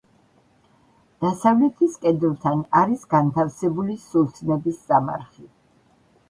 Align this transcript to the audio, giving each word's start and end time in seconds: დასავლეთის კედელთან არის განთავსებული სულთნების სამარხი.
დასავლეთის 1.25 1.97
კედელთან 2.05 2.63
არის 2.79 3.05
განთავსებული 3.13 3.99
სულთნების 4.07 4.81
სამარხი. 4.89 5.47